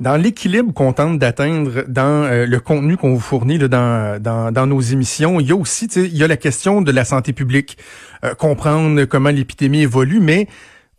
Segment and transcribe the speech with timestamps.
[0.00, 4.50] Dans l'équilibre qu'on tente d'atteindre dans euh, le contenu qu'on vous fournit là, dans, dans,
[4.50, 7.34] dans, nos émissions, il y a aussi il y a la question de la santé
[7.34, 7.76] publique,
[8.24, 10.48] euh, comprendre comment l'épidémie évolue, mais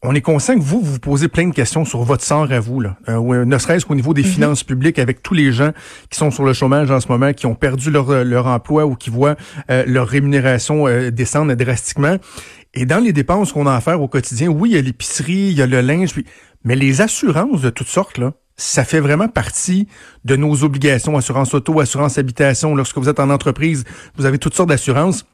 [0.03, 2.79] on est conscient que vous, vous posez plein de questions sur votre sort à vous,
[2.79, 2.95] là.
[3.09, 4.27] Euh, ne serait-ce qu'au niveau des mhm.
[4.27, 5.71] finances publiques, avec tous les gens
[6.11, 8.93] qui sont sur le chômage en ce moment, qui ont perdu leur, leur emploi ou
[8.93, 9.35] qui voient
[9.67, 12.17] leur rémunération descendre drastiquement.
[12.73, 15.49] Et dans les dépenses qu'on a à faire au quotidien, oui, il y a l'épicerie,
[15.49, 16.13] il y a le linge,
[16.63, 19.87] mais les assurances de toutes sortes, là, ça fait vraiment partie
[20.23, 22.75] de nos obligations, assurance auto, assurance habitation.
[22.75, 23.83] Lorsque vous êtes en entreprise,
[24.15, 25.25] vous avez toutes sortes d'assurances.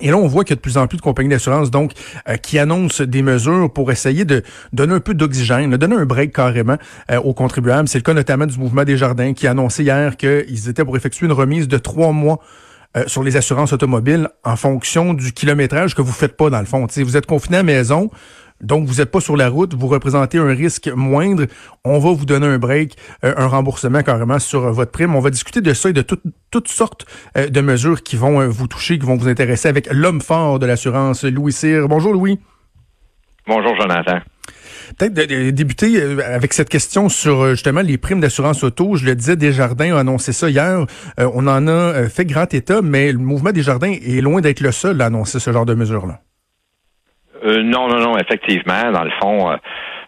[0.00, 1.92] Et là, on voit qu'il y a de plus en plus de compagnies d'assurance donc
[2.28, 6.04] euh, qui annoncent des mesures pour essayer de donner un peu d'oxygène, de donner un
[6.04, 6.76] break carrément
[7.10, 7.88] euh, aux contribuables.
[7.88, 10.96] C'est le cas notamment du mouvement des jardins qui a annoncé hier qu'ils étaient pour
[10.96, 12.38] effectuer une remise de trois mois
[12.96, 16.66] euh, sur les assurances automobiles en fonction du kilométrage que vous faites pas dans le
[16.66, 16.86] fond.
[16.86, 18.10] vous êtes confiné à la maison,
[18.60, 21.46] donc, vous n'êtes pas sur la route, vous représentez un risque moindre.
[21.84, 25.14] On va vous donner un break, euh, un remboursement carrément sur votre prime.
[25.14, 27.06] On va discuter de ça et de toutes sortes
[27.36, 30.58] euh, de mesures qui vont euh, vous toucher, qui vont vous intéresser avec l'homme fort
[30.58, 31.88] de l'assurance, Louis Cyr.
[31.88, 32.40] Bonjour, Louis.
[33.46, 34.18] Bonjour, Jonathan.
[34.98, 38.96] Peut-être de, débuter avec cette question sur justement les primes d'assurance auto.
[38.96, 40.84] Je le disais, Desjardins a annoncé ça hier.
[41.18, 45.00] on en a fait grand état, mais le mouvement Desjardins est loin d'être le seul
[45.02, 46.22] à annoncer ce genre de mesures-là.
[47.44, 49.56] Euh, non, non, non, effectivement, dans le fond, euh,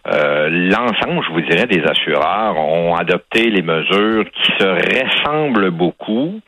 [0.07, 6.41] euh, l'ensemble, je vous dirais, des assureurs ont adopté les mesures qui se ressemblent beaucoup.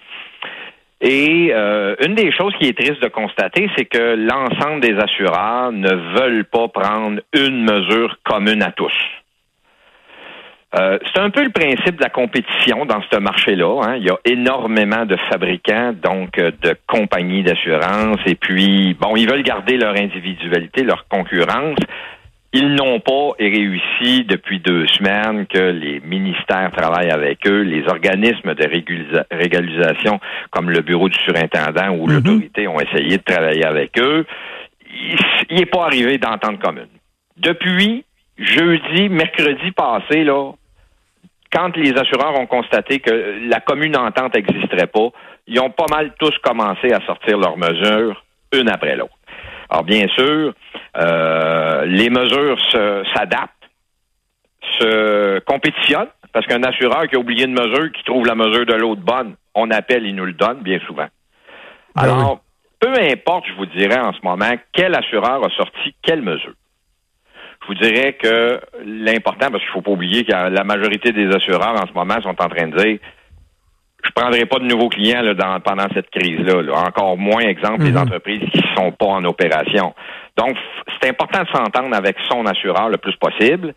[1.05, 5.93] Et une des choses qui est triste de constater, c'est que l'ensemble des assureurs ne
[6.17, 8.93] veulent pas prendre une mesure commune à tous.
[10.75, 13.81] Euh, c'est un peu le principe de la compétition dans ce marché-là.
[13.83, 13.95] Hein.
[13.97, 19.29] Il y a énormément de fabricants, donc euh, de compagnies d'assurance, et puis, bon, ils
[19.29, 21.77] veulent garder leur individualité, leur concurrence.
[22.53, 28.53] Ils n'ont pas réussi depuis deux semaines que les ministères travaillent avec eux, les organismes
[28.53, 28.67] de
[29.31, 30.19] régularisation
[30.51, 32.13] comme le bureau du surintendant ou mm-hmm.
[32.13, 34.25] l'autorité ont essayé de travailler avec eux.
[35.49, 36.89] Il n'est pas arrivé d'entente commune.
[37.37, 38.05] Depuis
[38.37, 40.51] jeudi, mercredi passé, là,
[41.53, 45.09] quand les assureurs ont constaté que la commune entente n'existerait pas,
[45.47, 49.13] ils ont pas mal tous commencé à sortir leurs mesures une après l'autre.
[49.69, 50.53] Alors bien sûr,
[50.97, 52.59] euh, les mesures
[53.15, 53.51] s'adaptent,
[54.79, 58.73] se, compétitionnent, parce qu'un assureur qui a oublié une mesure, qui trouve la mesure de
[58.73, 61.07] l'autre bonne, on appelle, il nous le donne bien souvent.
[61.95, 62.41] Ben Alors,
[62.79, 66.53] peu importe, je vous dirais en ce moment, quel assureur a sorti quelle mesure
[67.63, 71.27] je vous dirais que l'important, parce qu'il ne faut pas oublier que la majorité des
[71.33, 72.99] assureurs en ce moment sont en train de dire
[74.03, 76.61] je ne prendrai pas de nouveaux clients là, pendant cette crise-là.
[76.73, 77.99] Encore moins, exemple, les mhm.
[77.99, 79.93] entreprises qui ne sont pas en opération.
[80.37, 80.57] Donc,
[81.01, 83.73] c'est important de s'entendre avec son assureur le plus possible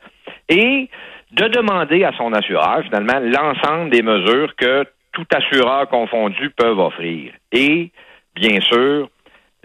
[0.49, 0.89] et
[1.31, 7.33] de demander à son assureur, finalement, l'ensemble des mesures que tout assureur confondu peuvent offrir.
[7.53, 7.91] Et,
[8.35, 9.09] bien sûr,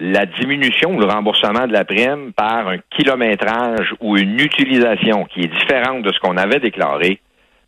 [0.01, 5.41] la diminution ou le remboursement de la prime par un kilométrage ou une utilisation qui
[5.41, 7.21] est différente de ce qu'on avait déclaré,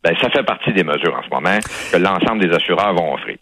[0.04, 1.60] ben, ça fait partie des mesures en ce moment
[1.92, 3.38] que l'ensemble des assureurs vont offrir.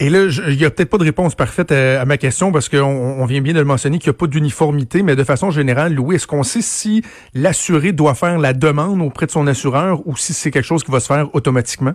[0.00, 2.82] Et là, il n'y a peut-être pas de réponse parfaite à, ma question parce qu'on
[2.82, 5.94] on vient bien de le mentionner qu'il n'y a pas d'uniformité, mais de façon générale,
[5.94, 7.02] Louis, est-ce qu'on sait si
[7.34, 10.90] l'assuré doit faire la demande auprès de son assureur ou si c'est quelque chose qui
[10.90, 11.92] va se faire automatiquement?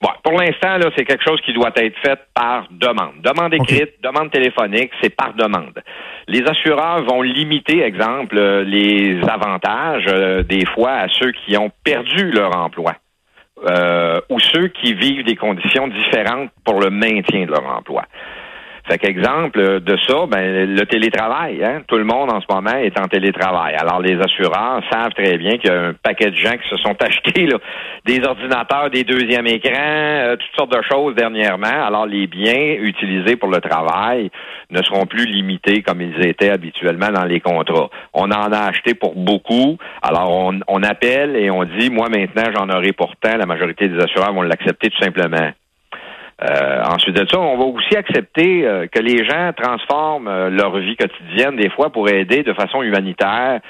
[0.00, 3.20] Bon, pour l'instant, là, c'est quelque chose qui doit être fait par demande.
[3.22, 5.78] Demande écrite, demande téléphonique, c'est par demande.
[6.26, 11.70] Les assureurs vont limiter, exemple, euh, les avantages euh, des fois à ceux qui ont
[11.84, 12.94] perdu leur emploi.
[13.68, 18.04] Euh, ou ceux qui vivent des conditions différentes pour le maintien de leur emploi.
[18.90, 21.62] Fait qu'exemple de ça, ben, le télétravail.
[21.62, 21.82] Hein?
[21.86, 23.76] Tout le monde en ce moment est en télétravail.
[23.76, 26.76] Alors, les assureurs savent très bien qu'il y a un paquet de gens qui se
[26.78, 27.58] sont achetés là,
[28.04, 31.86] des ordinateurs, des deuxièmes écrans, euh, toutes sortes de choses dernièrement.
[31.86, 34.28] Alors, les biens utilisés pour le travail
[34.70, 37.90] ne seront plus limités comme ils étaient habituellement dans les contrats.
[38.12, 39.78] On en a acheté pour beaucoup.
[40.02, 43.36] Alors, on, on appelle et on dit, moi maintenant, j'en aurai pourtant.
[43.36, 45.52] La majorité des assureurs vont l'accepter tout simplement.
[46.42, 50.76] Euh, ensuite de ça, on va aussi accepter euh, que les gens transforment euh, leur
[50.78, 53.60] vie quotidienne des fois pour aider de façon humanitaire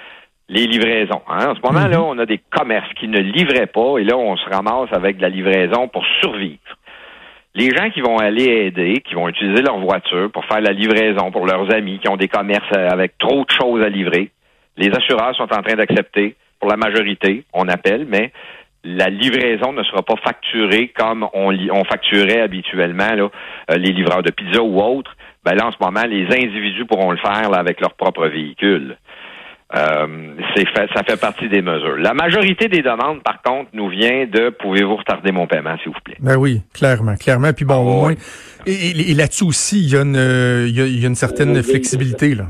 [0.49, 1.22] les livraisons.
[1.28, 1.50] Hein.
[1.50, 2.05] En ce moment-là, Mhm.
[2.05, 5.22] on a des commerces qui ne livraient pas et là, on se ramasse avec de
[5.22, 6.58] la livraison pour survivre.
[7.55, 11.32] Les gens qui vont aller aider, qui vont utiliser leur voiture pour faire la livraison
[11.32, 14.31] pour leurs amis, qui ont des commerces avec trop de choses à livrer,
[14.76, 18.32] les assureurs sont en train d'accepter, pour la majorité, on appelle, mais
[18.85, 23.29] la livraison ne sera pas facturée comme on, on facturait habituellement là,
[23.71, 25.17] euh, les livreurs de pizza ou autres.
[25.44, 28.97] Ben là, en ce moment, les individus pourront le faire là, avec leur propre véhicule.
[29.75, 31.97] Euh, fait, ça fait partie des mesures.
[31.99, 36.00] La majorité des demandes, par contre, nous vient de pouvez-vous retarder mon paiement, s'il vous
[36.05, 36.17] plaît.
[36.19, 37.53] Ben oui, clairement, clairement.
[37.53, 38.15] Puis bon, Ah, au moins,
[38.67, 41.05] et, et- et là-dessus aussi, il y a une, euh, il y a, il y
[41.05, 42.47] a une certaine flexibilité là.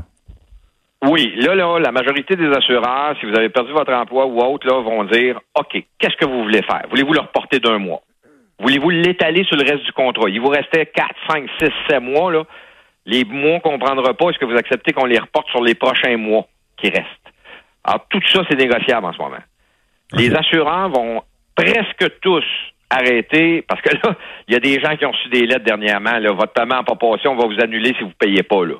[1.03, 4.67] Oui, là, là, la majorité des assureurs, si vous avez perdu votre emploi ou autre,
[4.67, 6.83] là, vont dire OK, qu'est-ce que vous voulez faire?
[6.89, 8.01] Voulez-vous le reporter d'un mois?
[8.59, 10.29] Voulez-vous l'étaler sur le reste du contrat?
[10.29, 12.43] Il vous restait 4, 5, 6, 7 mois, là.
[13.07, 15.73] Les mois qu'on ne prendra pas, est-ce que vous acceptez qu'on les reporte sur les
[15.73, 16.45] prochains mois
[16.77, 17.07] qui restent?
[17.83, 19.41] Alors, tout ça, c'est négociable en ce moment.
[20.13, 21.23] Les assureurs vont
[21.55, 22.43] presque tous
[22.91, 24.15] arrêter, parce que là,
[24.47, 26.83] il y a des gens qui ont reçu des lettres dernièrement, là, votre paiement n'a
[26.83, 28.75] pas passé, on va vous annuler si vous ne payez pas, là.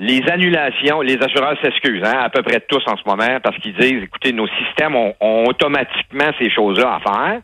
[0.00, 3.74] Les annulations, les assureurs s'excusent, hein, à peu près tous en ce moment, parce qu'ils
[3.74, 7.40] disent, écoutez, nos systèmes ont, ont automatiquement ces choses-là à faire.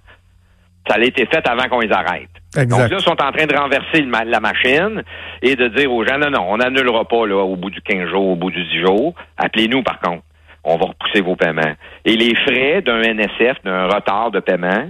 [0.88, 2.28] Ça a été fait avant qu'on les arrête.
[2.66, 5.02] Donc là, ils sont en train de renverser ma- la machine
[5.42, 8.08] et de dire aux gens, non, non, on n'annulera pas là, au bout du 15
[8.10, 9.14] jours, au bout du 10 jours.
[9.36, 10.22] Appelez-nous, par contre.
[10.62, 11.74] On va repousser vos paiements.
[12.04, 14.88] Et les frais d'un NSF, d'un retard de paiement,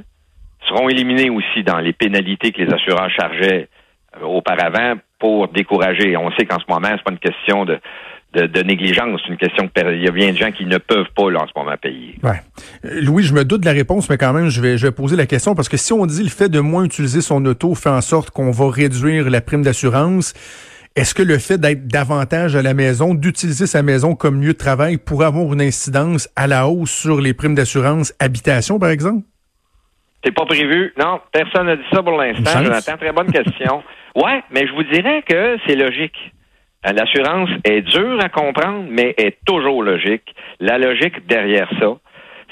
[0.69, 3.69] seront éliminés aussi dans les pénalités que les assureurs chargeaient
[4.21, 6.17] euh, auparavant pour décourager.
[6.17, 7.79] On sait qu'en ce moment, c'est pas une question de,
[8.35, 10.79] de, de négligence, c'est une question que il y a bien de gens qui ne
[10.79, 12.19] peuvent pas là, en ce moment payer.
[12.23, 12.41] Ouais.
[12.85, 14.93] Euh, Louis, je me doute de la réponse, mais quand même, je vais, je vais
[14.93, 17.75] poser la question parce que si on dit le fait de moins utiliser son auto
[17.75, 20.35] fait en sorte qu'on va réduire la prime d'assurance,
[20.97, 24.59] est-ce que le fait d'être davantage à la maison, d'utiliser sa maison comme lieu de
[24.59, 29.25] travail pourrait avoir une incidence à la hausse sur les primes d'assurance habitation, par exemple?
[30.25, 30.93] C'est pas prévu?
[30.99, 32.65] Non, personne n'a dit ça pour l'instant.
[32.65, 33.83] Jonathan, très bonne question.
[34.15, 36.17] ouais, mais je vous dirais que c'est logique.
[36.87, 40.35] Euh, L'assurance est dure à comprendre, mais est toujours logique.
[40.61, 41.89] La logique derrière ça,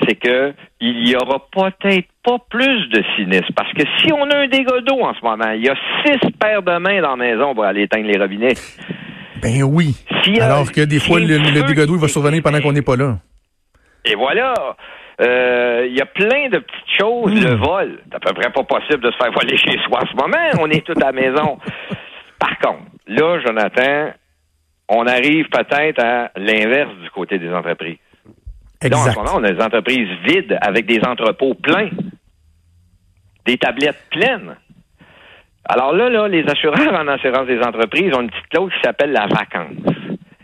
[0.07, 3.53] c'est que il y aura peut-être pas plus de sinistres.
[3.57, 6.31] Parce que si on a un dégât d'eau en ce moment, il y a six
[6.39, 8.55] paires de mains dans la maison pour aller éteindre les robinets.
[9.43, 9.95] Ben oui.
[10.41, 12.97] Alors que des fois, le, le dégât d'eau, il va survenir pendant qu'on n'est pas
[12.97, 13.17] là.
[14.05, 14.55] Et voilà.
[15.23, 17.33] Euh, Il y a plein de petites choses.
[17.33, 17.45] Hmm.
[17.45, 20.07] Le vol, c'est à peu près pas possible de se faire voler chez soi en
[20.07, 20.51] ce moment.
[20.61, 21.59] On est tous à la maison.
[22.39, 24.13] Par contre, là, Jonathan,
[24.89, 27.99] on arrive peut-être à l'inverse du côté des entreprises.
[28.83, 29.13] Là, en Exact.
[29.13, 31.89] ce moment, on a des entreprises vides avec des entrepôts pleins,
[33.47, 34.57] des tablettes pleines.
[35.65, 39.13] Alors là, là, les assureurs en assurance des entreprises ont une petite clause qui s'appelle
[39.13, 39.95] la vacance.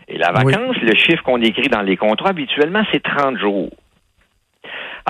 [0.07, 0.53] Et la Oui.
[0.53, 3.69] vacance, le chiffre qu'on écrit dans les contrats habituellement, c'est 30 jours.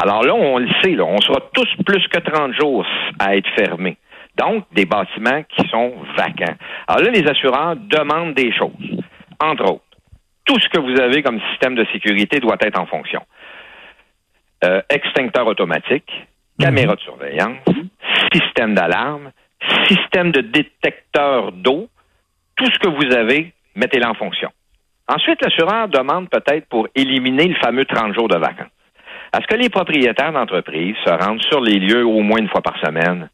[0.01, 2.86] Alors là, on le sait, là, on sera tous plus que 30 jours
[3.19, 3.98] à être fermés.
[4.38, 6.56] Donc, des bâtiments qui sont vacants.
[6.88, 8.72] Alors là, les assureurs demandent des choses.
[9.42, 9.84] Entre autres,
[10.46, 13.22] tout ce que vous avez comme système de sécurité doit être en fonction.
[14.63, 16.10] Euh, extincteur automatique,
[16.57, 17.60] caméra de surveillance,
[18.34, 19.31] système d'alarme,
[19.88, 21.90] système de détecteur d'eau,
[22.56, 24.50] tout ce que vous avez, mettez-le en fonction.
[25.10, 28.69] Ensuite, l'assureur demande peut-être pour éliminer le fameux 30 jours de vacances.
[29.33, 32.77] Est-ce que les propriétaires d'entreprises se rendent sur les lieux au moins une fois par
[32.83, 33.29] semaine?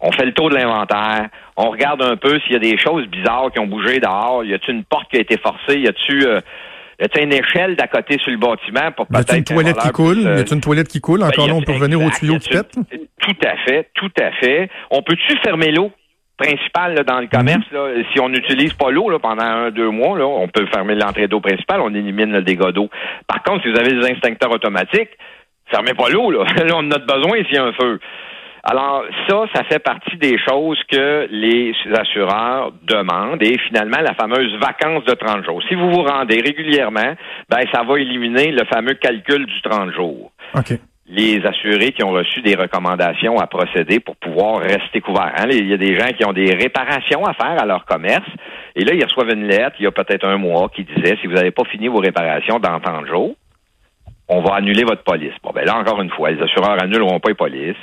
[0.00, 3.06] On fait le tour de l'inventaire, on regarde un peu s'il y a des choses
[3.06, 4.44] bizarres qui ont bougé dehors.
[4.44, 5.78] Y a-t-il une porte qui a été forcée?
[5.80, 6.40] Y a-t-il euh,
[7.20, 10.14] une échelle d'à côté sur le bâtiment pour Y a-t-il peut-être une toilette qui coule?
[10.16, 11.20] puisse, Y euh, a-t-il une toilette qui coule?
[11.20, 12.74] ben, Encore y là, on peut revenir au tuyau qui pète?
[13.20, 14.68] Tout à fait, tout à fait.
[14.90, 15.90] On peut-tu fermer l'eau?
[16.36, 17.64] Principale là, dans le commerce?
[17.70, 17.88] là?
[18.12, 21.40] Si on n'utilise pas l'eau pendant un, deux mois, là, on peut fermer l'entrée d'eau
[21.40, 22.88] principale, on élimine le dégât d'eau.
[23.26, 25.10] Par contre, si vous avez des instincteurs automatiques,
[25.70, 26.30] fermez pas l'eau.
[26.30, 26.44] Là.
[26.56, 28.00] Là, on en a besoin s'il y a un feu.
[28.66, 34.56] Alors, ça, ça fait partie des choses que les assureurs demandent et finalement, la fameuse
[34.58, 35.62] vacance de 30 jours.
[35.68, 37.14] Si vous vous rendez régulièrement,
[37.50, 40.78] ben, ça va éliminer le fameux calcul du 30 jours OK.
[41.06, 45.34] Les assurés qui ont reçu des recommandations à procéder pour pouvoir rester couverts.
[45.36, 45.48] Hein.
[45.50, 48.28] Il y a des gens qui ont des réparations à faire à leur commerce.
[48.74, 51.26] Et là, ils reçoivent une lettre, il y a peut-être un mois, qui disait, si
[51.26, 53.36] vous n'avez pas fini vos réparations dans tant de jours,
[54.28, 55.34] on va annuler votre police.
[55.42, 57.82] Bon, ben là, encore une fois, les assureurs annuleront pas les polices.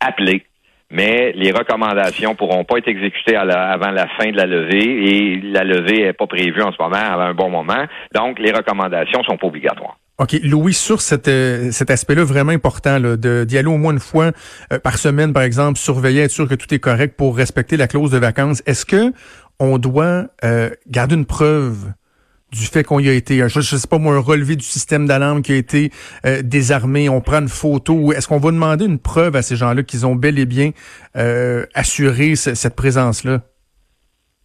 [0.00, 0.44] Appelez.
[0.90, 5.62] Mais les recommandations pourront pas être exécutées avant la fin de la levée et la
[5.62, 7.84] levée n'est pas prévue en ce moment à un bon moment.
[8.12, 9.96] Donc, les recommandations sont pas obligatoires.
[10.20, 10.38] OK.
[10.42, 14.32] Louis, sur cet, euh, cet aspect-là vraiment important, d'y aller au moins une fois
[14.70, 17.88] euh, par semaine, par exemple, surveiller, être sûr que tout est correct pour respecter la
[17.88, 19.14] clause de vacances, est-ce que
[19.58, 21.92] on doit euh, garder une preuve
[22.52, 25.06] du fait qu'on y a été, je, je sais pas moi, un relevé du système
[25.06, 25.90] d'alarme qui a été
[26.26, 29.84] euh, désarmé, on prend une photo, est-ce qu'on va demander une preuve à ces gens-là
[29.84, 30.72] qu'ils ont bel et bien
[31.16, 33.40] euh, assuré cette présence-là?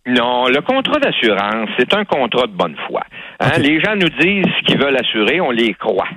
[0.07, 3.01] Non, le contrat d'assurance, c'est un contrat de bonne foi.
[3.39, 3.59] Hein?
[3.59, 6.09] Les gens nous disent ce qu'ils veulent assurer, on les croit.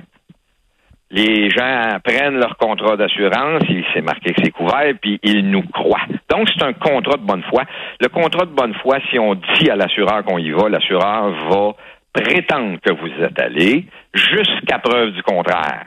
[1.11, 5.63] Les gens prennent leur contrat d'assurance, il s'est marqué que c'est couvert, puis ils nous
[5.63, 6.05] croient.
[6.29, 7.63] Donc, c'est un contrat de bonne foi.
[7.99, 11.73] Le contrat de bonne foi, si on dit à l'assureur qu'on y va, l'assureur va
[12.13, 15.85] prétendre que vous êtes allé jusqu'à preuve du contraire.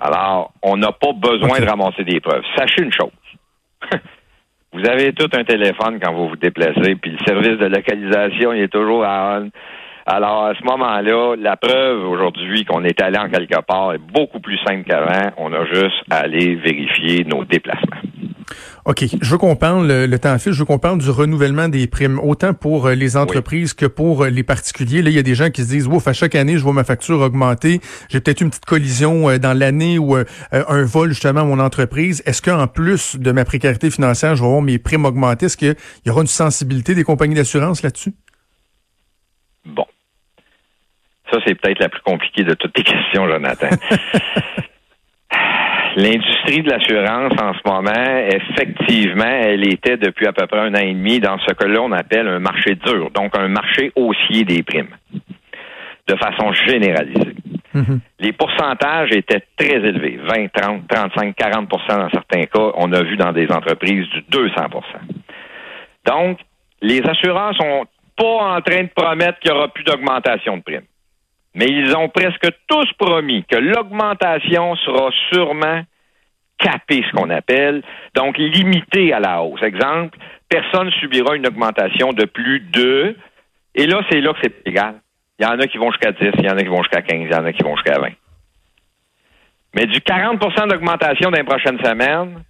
[0.00, 2.44] Alors, on n'a pas besoin de ramasser des preuves.
[2.56, 3.10] Sachez une chose.
[4.72, 8.62] vous avez tout un téléphone quand vous vous déplacez, puis le service de localisation, il
[8.62, 9.50] est toujours à on.
[10.08, 14.38] Alors, à ce moment-là, la preuve aujourd'hui qu'on est allé en quelque part est beaucoup
[14.38, 15.32] plus simple qu'avant.
[15.36, 17.96] On a juste à aller vérifier nos déplacements.
[18.84, 19.04] OK.
[19.20, 22.20] Je veux qu'on parle, le, temps fait, je veux qu'on parle du renouvellement des primes,
[22.20, 25.02] autant pour euh, les entreprises que pour euh, les particuliers.
[25.02, 26.72] Là, il y a des gens qui se disent, ouf, à chaque année, je vois
[26.72, 27.80] ma facture augmenter.
[28.08, 30.14] J'ai peut-être une petite collision euh, dans l'année ou
[30.52, 32.22] un vol, justement, à mon entreprise.
[32.26, 35.46] Est-ce qu'en plus de ma précarité financière, je vais voir mes primes augmenter?
[35.46, 38.12] Est-ce qu'il y aura une sensibilité des compagnies d'assurance là-dessus?
[41.30, 43.68] Ça, c'est peut-être la plus compliquée de toutes tes questions, Jonathan.
[45.96, 50.80] L'industrie de l'assurance en ce moment, effectivement, elle était depuis à peu près un an
[50.82, 54.44] et demi dans ce que là on appelle un marché dur, donc un marché haussier
[54.44, 54.94] des primes,
[56.06, 57.34] de façon généralisée.
[57.74, 57.98] Mm-hmm.
[58.20, 62.72] Les pourcentages étaient très élevés, 20, 30, 35, 40% dans certains cas.
[62.74, 64.82] On a vu dans des entreprises du 200%
[66.06, 66.38] Donc,
[66.82, 67.86] les assureurs sont
[68.18, 70.86] pas en train de promettre qu'il y aura plus d'augmentation de primes
[71.56, 75.82] mais ils ont presque tous promis que l'augmentation sera sûrement
[76.58, 77.82] capée, ce qu'on appelle,
[78.14, 79.62] donc limitée à la hausse.
[79.62, 83.16] Exemple, personne subira une augmentation de plus de,
[83.74, 84.96] et là, c'est là que c'est égal.
[85.38, 87.02] Il y en a qui vont jusqu'à 10, il y en a qui vont jusqu'à
[87.02, 88.08] 15, il y en a qui vont jusqu'à 20.
[89.74, 92.42] Mais du 40% d'augmentation dans les prochaines semaines,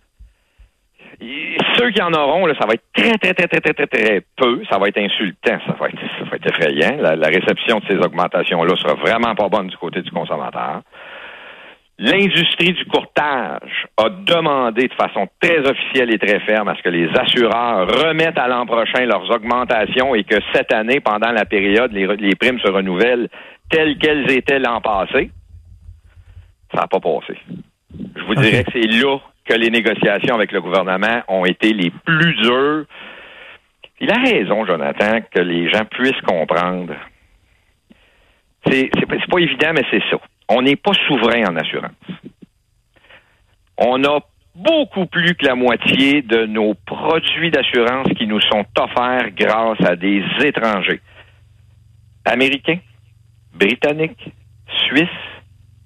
[1.78, 4.62] ceux qui en auront, là, ça va être très, très, très, très, très, très, peu.
[4.70, 5.58] Ça va être insultant.
[5.66, 6.96] Ça va être, ça va être effrayant.
[7.00, 10.82] La, réception de ces augmentations-là sera vraiment pas bonne du côté du consommateur.
[11.98, 16.90] L'industrie du courtage a demandé de façon très officielle et très ferme à ce que
[16.90, 21.92] les assureurs remettent à l'an prochain leurs augmentations et que cette année, pendant la période,
[21.92, 23.30] les, les primes se renouvellent
[23.70, 25.30] telles qu'elles étaient l'an passé.
[26.75, 27.38] Ça n'a pas passé.
[28.14, 31.90] Je vous dirais que c'est là que les négociations avec le gouvernement ont été les
[31.90, 32.84] plus dures.
[34.00, 36.94] Il a raison, Jonathan, que les gens puissent comprendre.
[38.66, 40.18] C'est, c'est, pas évident, mais c'est ça.
[40.48, 41.92] On n'est pas souverain en assurance.
[43.78, 44.18] On a
[44.54, 49.96] beaucoup plus que la moitié de nos produits d'assurance qui nous sont offerts grâce à
[49.96, 51.00] des étrangers.
[52.24, 52.78] Américains,
[53.54, 54.32] Britanniques,
[54.86, 55.08] Suisses,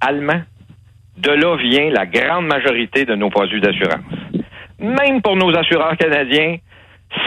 [0.01, 0.43] Allemands,
[1.21, 4.01] de là vient la grande majorité de nos produits d'assurance.
[4.79, 6.57] Même pour nos assureurs canadiens,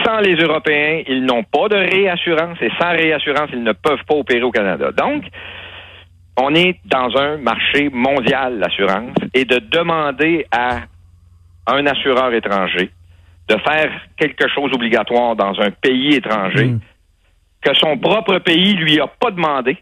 [0.04, 4.14] sans les Européens, ils n'ont pas de réassurance et sans réassurance, ils ne peuvent pas
[4.14, 4.90] opérer au Canada.
[4.92, 5.24] Donc,
[6.36, 10.80] on est dans un marché mondial, l'assurance, et de demander à
[11.66, 12.90] un assureur étranger
[13.48, 16.80] de faire quelque chose obligatoire dans un pays étranger hmm.
[17.60, 19.76] que son propre pays lui a pas demandé.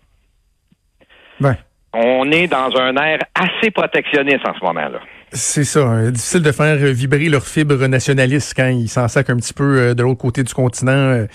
[1.41, 1.57] Ouais
[1.95, 5.01] on est dans un air assez protectionniste en ce moment-là.
[5.35, 5.81] C'est ça.
[5.81, 6.11] Hein.
[6.11, 9.95] difficile de faire vibrer leur fibre nationaliste quand ils s'en sacent un petit peu euh,
[9.95, 11.27] de l'autre côté du continent euh,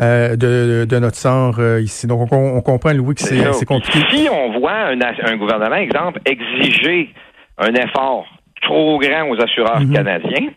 [0.00, 2.06] euh, de, notre sort ici.
[2.06, 3.98] Donc, on, comprend, Louis, que c'est compliqué.
[4.10, 7.12] Si on voit un, gouvernement, exemple, exiger
[7.58, 8.26] un effort
[8.62, 9.92] trop grand aux assureurs mhm.
[9.92, 10.48] canadiens,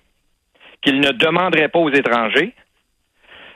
[0.81, 2.53] qu'il ne demanderait pas aux étrangers,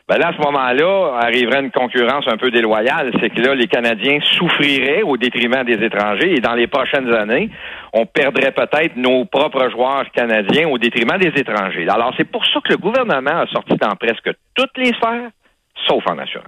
[0.10, 3.12] ben là, à ce moment-là, arriverait une concurrence un peu déloyale.
[3.22, 7.52] C'est que là, les Canadiens souffriraient au détriment des étrangers et dans les prochaines années,
[7.94, 11.88] on perdrait peut-être nos propres joueurs canadiens au détriment des étrangers.
[11.88, 15.30] Alors, c'est pour ça que le gouvernement a sorti dans presque toutes les sphères,
[15.88, 16.48] sauf en assurance.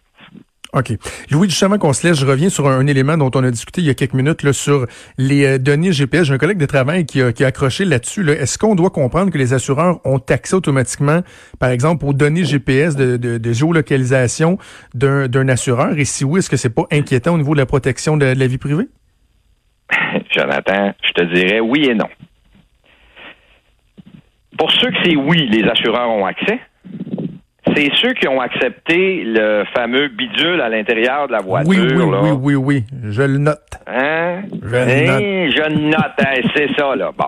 [0.74, 0.94] OK.
[1.30, 3.88] Louis, justement qu'on se laisse, je reviens sur un, élément dont on a discuté il
[3.88, 4.88] y a quelques minutes là, sur
[5.18, 6.28] les euh, données GPS.
[6.28, 8.24] J'ai un collègue de travail qui a, accroché là-dessus.
[8.24, 8.34] Là.
[8.34, 11.22] Est-ce qu'on doit comprendre que les assureurs ont accès automatiquement,
[11.60, 14.58] par exemple, aux données GPS de, géolocalisation
[14.94, 15.98] d'un assureur?
[15.98, 18.40] Et si oui, est-ce que c'est pas inquiétant au niveau de la protection de, de
[18.40, 18.88] la vie privée?
[20.32, 22.08] Jonathan, je te dirais oui et non.
[24.58, 26.60] Pour ceux que c'est oui, les assureurs ont accès
[27.68, 31.70] c'est ceux qui ont accepté le fameux bidule à l'intérieur de la voiture.
[31.70, 32.84] Oui, oui, oui, oui, oui.
[33.10, 33.60] Je le note.
[33.86, 34.42] Hein?
[34.52, 35.56] Je le note.
[35.56, 36.46] Je note.
[36.56, 37.12] c'est ça, là.
[37.16, 37.28] Bon.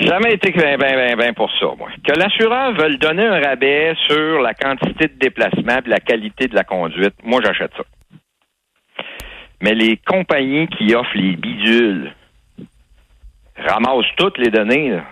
[0.00, 1.88] Jamais été ben, ben, ben, ben pour ça, moi.
[2.06, 6.54] Que l'assureur veuille donner un rabais sur la quantité de déplacement et la qualité de
[6.54, 7.84] la conduite, moi, j'achète ça.
[9.60, 12.12] Mais les compagnies qui offrent les bidules
[13.56, 15.04] ramassent toutes les données, là.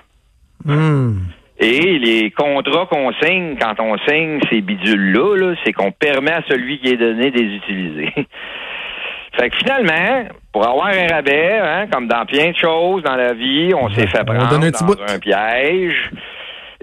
[0.65, 1.19] Hmm.
[1.59, 6.43] Et les contrats qu'on signe quand on signe ces bidules-là, -là, c'est qu'on permet à
[6.49, 8.13] celui qui est donné de les utiliser.
[9.39, 13.33] fait que finalement, pour avoir un rabais, hein, comme dans plein de choses dans la
[13.33, 14.99] vie, on s'est fait prendre donne un petit dans bout.
[15.09, 16.11] un piège.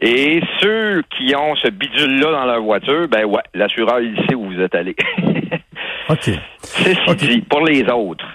[0.01, 4.45] Et ceux qui ont ce bidule-là dans leur voiture, ben ouais, l'assureur, il sait où
[4.51, 4.95] vous êtes allé.
[6.09, 6.29] OK.
[6.59, 7.17] C'est Ok.
[7.17, 7.41] dit.
[7.41, 8.25] Pour les autres,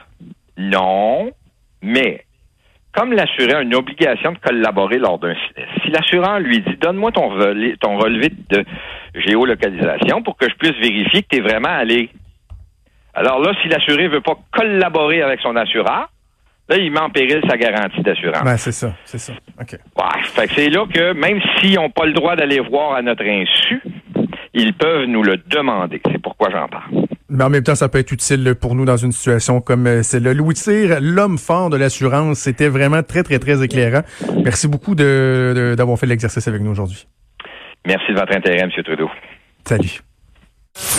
[0.57, 1.30] non,
[1.83, 2.25] mais
[2.92, 7.12] comme l'assureur a une obligation de collaborer lors d'un sinistre, si l'assureur lui dit donne-moi
[7.12, 8.64] ton, relevé de
[9.14, 12.11] géolocalisation pour que je puisse vérifier que tu es vraiment allé.
[13.14, 16.09] Alors là, si l'assuré veut pas collaborer avec son assureur,
[16.68, 18.45] là, il met en péril sa garantie d'assurance.
[18.45, 19.33] Ben, c'est ça, c'est ça.
[19.61, 19.73] OK.
[19.73, 23.02] Ouais, fait que c'est là que même s'ils n'ont pas le droit d'aller voir à
[23.02, 23.83] notre insu,
[24.54, 26.00] ils peuvent nous le demander.
[26.07, 27.08] C'est pourquoi j'en parle.
[27.31, 30.03] Mais en même temps, ça peut être utile pour nous dans une situation comme euh,
[30.03, 30.33] celle-là.
[30.33, 34.03] Louis Cyr, l'homme fort de l'assurance, c'était vraiment très, très, très éclairant.
[34.43, 37.07] Merci beaucoup de- de- d'avoir fait l'exercice avec nous aujourd'hui.
[37.87, 38.71] Merci de votre intérêt, M.
[38.83, 39.11] Trudeau.
[39.67, 40.01] Salut.